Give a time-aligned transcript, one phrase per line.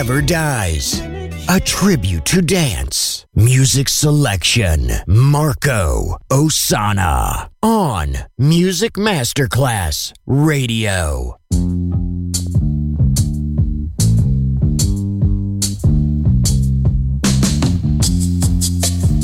[0.00, 0.98] never dies.
[1.50, 3.26] A tribute to dance.
[3.34, 11.36] Music selection Marco Ossanna on Music Masterclass Radio.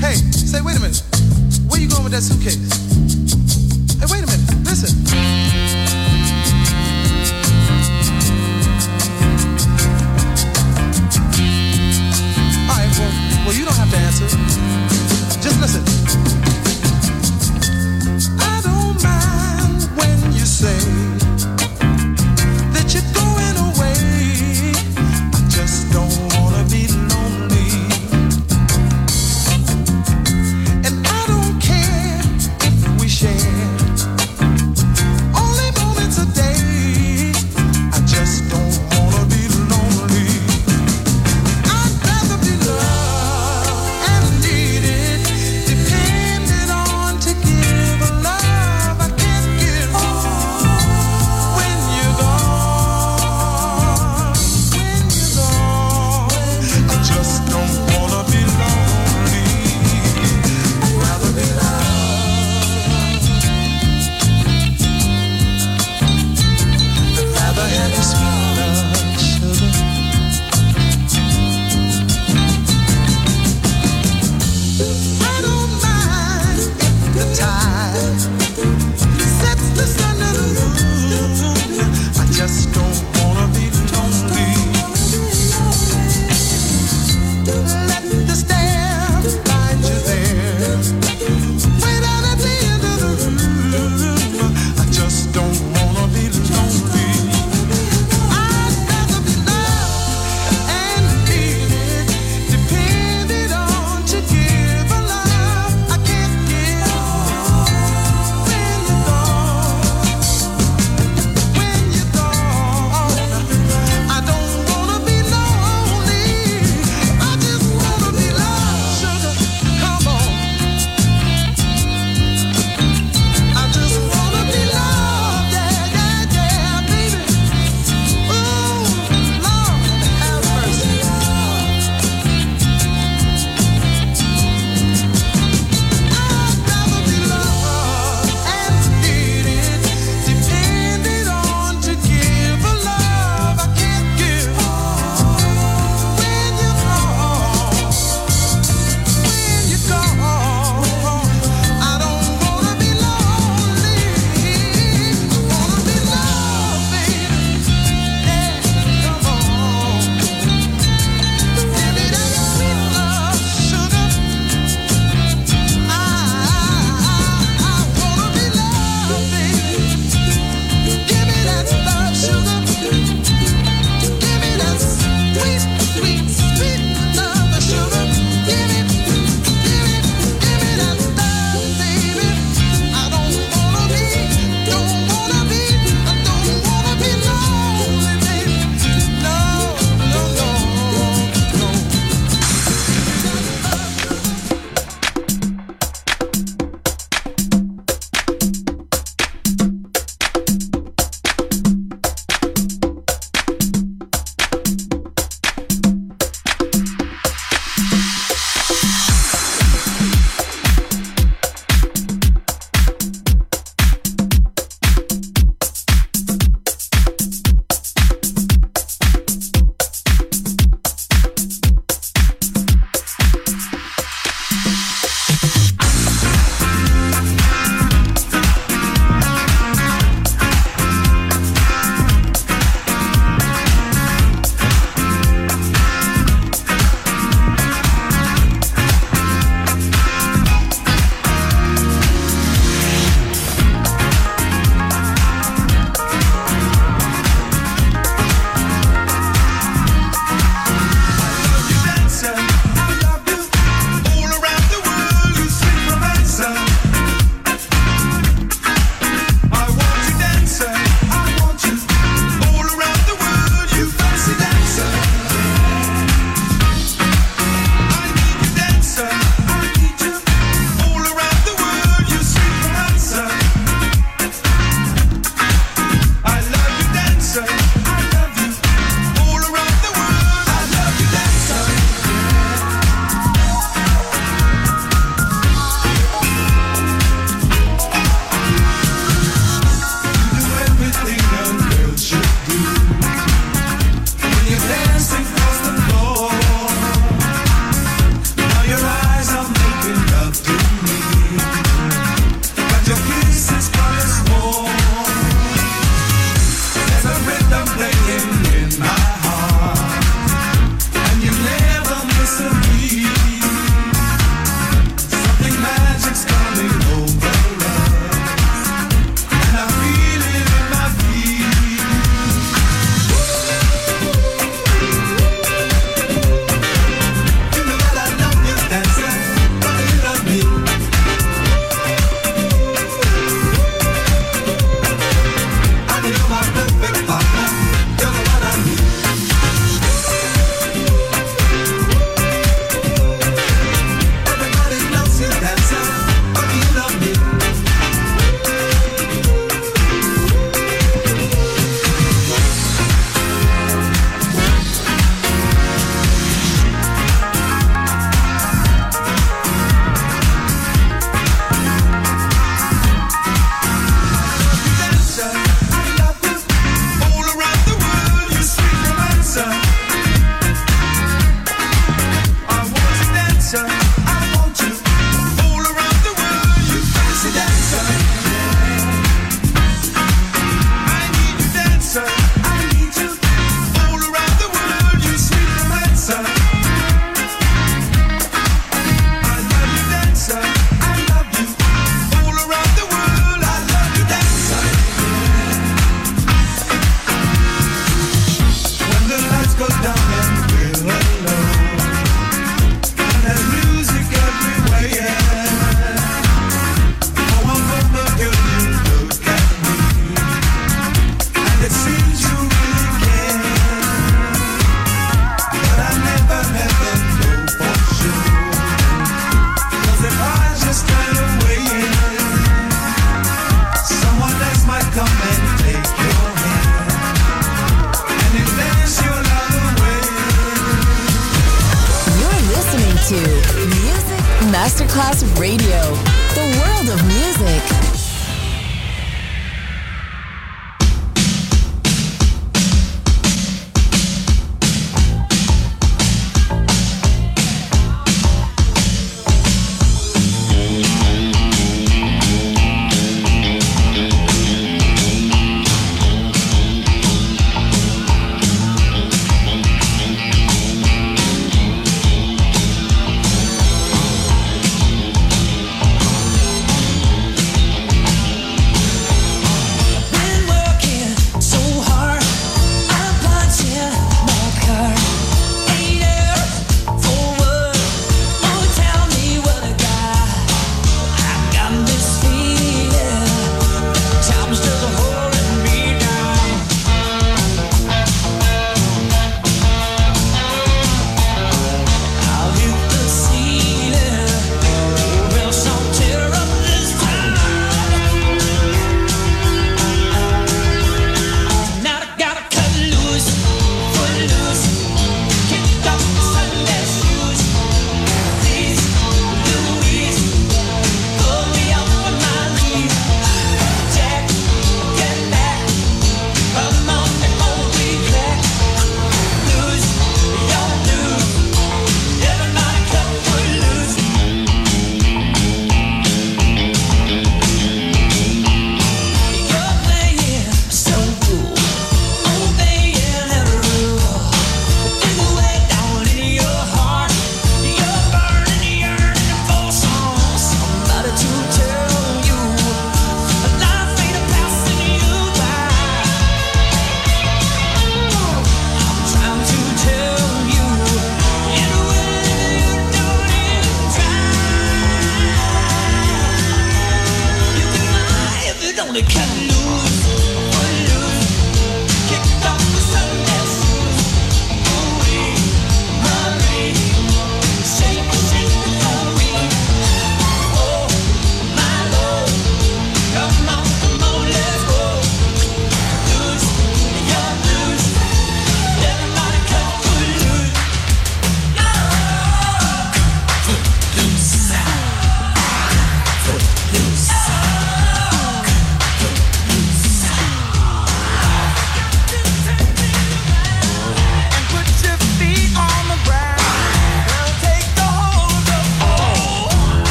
[0.00, 1.02] Hey, say, wait a minute.
[1.68, 2.71] Where you going with that suitcase?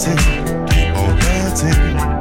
[0.00, 2.19] dancing, keep on dancing.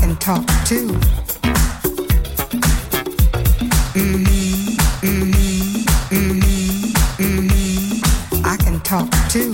[0.00, 0.98] can talk too.
[8.44, 9.52] I can talk too.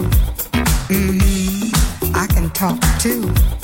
[0.89, 3.23] Mm-hmm, I can talk too.
[3.23, 3.64] Mm-hmm,